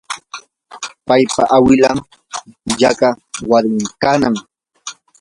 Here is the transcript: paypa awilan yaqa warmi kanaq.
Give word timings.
paypa 1.07 1.43
awilan 1.57 1.97
yaqa 2.81 3.09
warmi 3.49 3.85
kanaq. 4.01 4.35